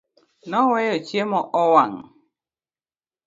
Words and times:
Noweyo 0.49 0.95
chiemo 1.07 1.39
owang' 1.61 1.99